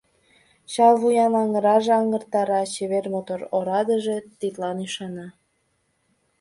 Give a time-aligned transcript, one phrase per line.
[0.71, 5.27] Чал вуян аҥыраже аҥыртара, чевер-мотор орадыже тидлан ӱшана.